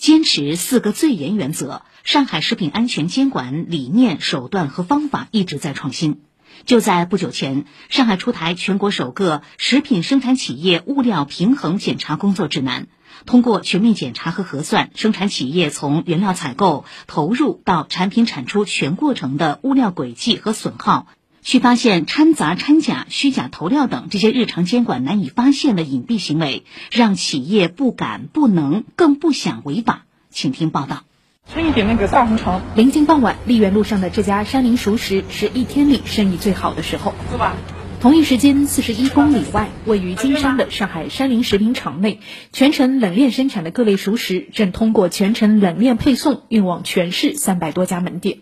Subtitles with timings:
[0.00, 6.22] 坚持四个最严原则，上海食品安全监管理念、手段和方法一直在创新。
[6.64, 12.86] 就在不久前，上海出台全国首个食品生产企业物料平衡检查工作指南。
[13.26, 21.08] 通过全面检查和核算，生产企业从原料采购、投入到产品产出全过程的物料轨迹和损耗，
[21.42, 30.04] 去发现掺杂掺假、虚假投料等这些日常监管难以发现的隐蔽行为，让企业不敢、不能、更不想违法。
[30.30, 31.04] 请听报道。
[31.52, 32.60] 称一点那个大红肠。
[32.76, 37.14] 临近傍晚，丽园路上的这家山林熟食是一天里生意最好的时候。
[37.30, 37.56] 是吧？
[38.00, 42.20] 同一时间，四十一公里外，位于金山的上海山林食品厂内，
[42.52, 48.38] 全程冷链生产的各类熟食正通过全程冷链配送运往全市三百多家门店。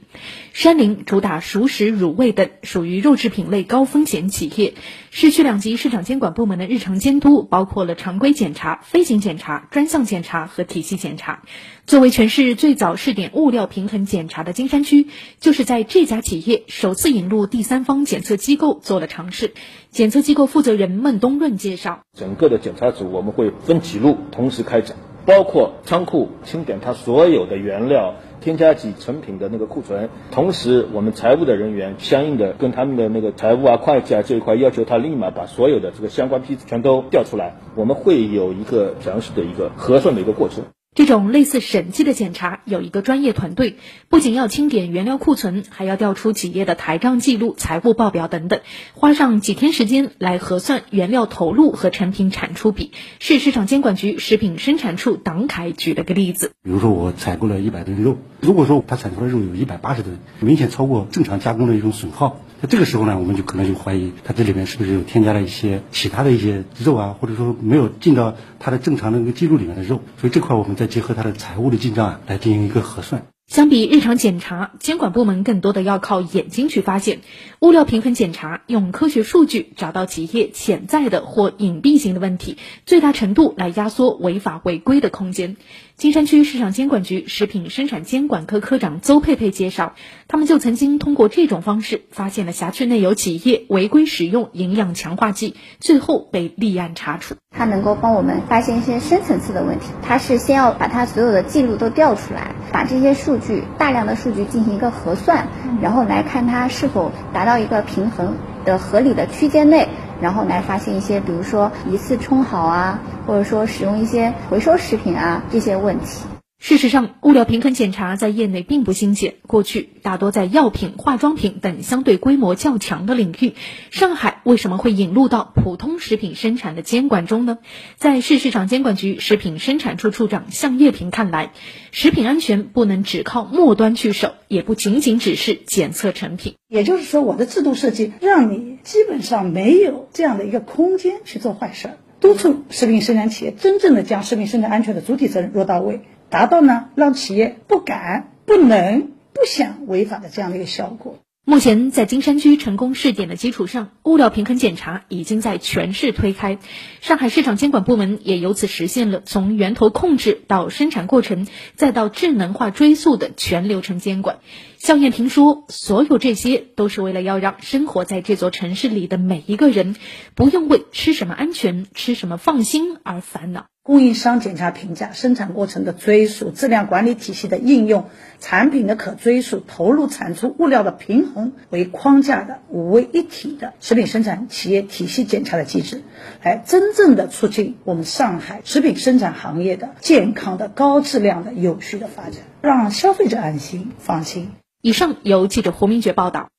[0.58, 4.74] 山林主打熟食、卤味等，属于肉制品类高风险企业。
[5.12, 11.44] 市区两级市场监管部门的日常监督包括了常规检查、飞行检查、专项检查和体系检查。
[11.86, 15.06] 作为全市最早试点物料平衡检查的金山区，
[15.38, 19.54] 就是在这家企业首次引入第三方检测机构做了尝试。
[19.92, 24.96] 检测机构负责人孟东润介绍：整个的检查组我们会分几路同时开展，
[25.28, 40.64] 包括仓库清点它所有的原料、添加剂成品的那个库存，同时我们财务的人员相应的跟他们的那个财务啊、会计啊这一块要求他立马把所有的这个相关批次全都调出来，我们会有一个详细的一个核算的一个过程。
[40.98, 43.76] 这种类似审计的检查，有一个专业团队，
[44.08, 48.58] 不仅要清点原料库存，还要调出企业的台账记录、财务报表等等，
[48.94, 52.90] 花上几天时间来核算原料投入和产品产出比。
[53.20, 62.40] 市市场监管局食品生产处党凯举了个例子，比如说我采购了一百吨肉，如果说它产出的肉有一百八十吨，明显超过正常加工的一种损耗。
[62.60, 73.22] 那这个时候呢，我们就可能就怀疑它这里面是不是有添加了一些其他的一些肉啊，或者说没有进到它的正常的一个记录里面的肉，所以这块我们再结合它的财务的进账啊，来进行一个核算。
[73.46, 77.20] 相比日常检查，监管部门更多的要靠眼睛去发现
[77.60, 85.56] 物料平衡检查，用科学数据找到企业潜在的或隐蔽性的问题，最大程度来压缩违法违规的空间。
[85.98, 89.94] 金山区市场监管局食品生产监管科科长邹佩佩介绍，
[90.28, 97.34] 他们就曾经通过这种方式发现了辖区内有企业违规使用营养强化剂，最后被立案查处。
[97.50, 105.48] 它能够帮我们发现一些深层次的问题，它是先要把它所有的记录都调出来，把这些数据大量的数据进行一个核算，
[105.82, 109.88] 然后来看它是否达到一个平衡的合理的区间内，
[110.20, 116.24] 然后来发现一些，比如说以次充好啊，或者说使用一些回收食品啊这些问题。
[116.60, 119.36] 事实上，物料平衡检查在业内并不新鲜。
[119.46, 123.54] 过去大多在药品、化妆品等相对规模较强的领域，
[123.90, 127.58] 上海为什么会引入到普通食品生产的监管中呢？
[127.96, 131.52] 在市市场监管局食品生产处处长向叶平看来，
[131.92, 136.56] 食品安全不能只靠末端去守，也不仅仅只是检测成品。
[136.68, 146.02] 也就是说，我的制度设计让你基本上没有这样的一个空间去做坏事儿，督促食品生产企业真正的将食品生产安全的主体责任落到位。
[146.30, 151.18] 达到呢，让企业不敢、不能、不想违法的这样的一个效果。
[151.44, 156.58] 目前，在金山区成功试点的基础上，物料平衡检查已经在全市推开。
[157.00, 164.40] 上海市场监管部门也由此实现了从源头控制到生产过程，再到智能化追溯的全流程监管。
[164.76, 169.96] 向艳平说：“所有这些都是为了要让生活在这座城市里的每一个人，
[170.34, 178.04] 不用为吃什么安全、吃什么放心而烦恼。”供应商检查评价、生产过程的追溯、质量管理体系的应用、
[178.38, 186.02] 产品的可追溯、投入产出物料的平衡为框架的五位一体的食品生产企业体系检查的机制，
[186.42, 194.50] 来真正的促进我们上海食品生产行业的健康的、高质量的、有序的发展，让消费者安心放心。
[194.82, 196.50] 以上由记者胡明珏报道。